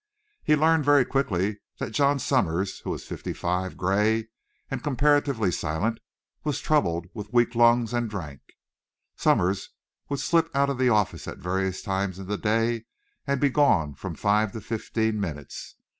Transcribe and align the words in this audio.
He 0.43 0.55
learned 0.55 0.83
very 0.83 1.05
quickly 1.05 1.59
that 1.77 1.91
John 1.91 2.17
Summers, 2.17 2.79
who 2.79 2.89
was 2.89 3.03
fifty 3.05 3.33
five, 3.33 3.77
grey, 3.77 4.29
and 4.71 4.81
comparatively 4.81 5.51
silent, 5.51 5.99
was 6.43 6.59
troubled 6.59 7.05
with 7.13 7.31
weak 7.31 7.53
lungs 7.53 7.93
and 7.93 8.09
drank. 8.09 8.41
Summers 9.15 9.69
would 10.09 10.19
slip 10.19 10.49
out 10.55 10.71
of 10.71 10.79
the 10.79 10.89
office 10.89 11.27
at 11.27 11.37
various 11.37 11.83
times 11.83 12.17
in 12.17 12.25
the 12.25 12.39
day 12.39 12.85
and 13.27 13.39
be 13.39 13.51
gone 13.51 13.93
from 13.93 14.15
five 14.15 14.53
to 14.53 14.61
fifteen 14.61 15.19
minutes. 15.19 15.75